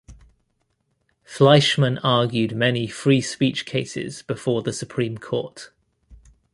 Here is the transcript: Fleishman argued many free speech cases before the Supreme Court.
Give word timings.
Fleishman 1.23 1.99
argued 1.99 2.55
many 2.55 2.87
free 2.87 3.21
speech 3.21 3.67
cases 3.67 4.23
before 4.23 4.63
the 4.63 4.73
Supreme 4.73 5.19
Court. 5.19 5.69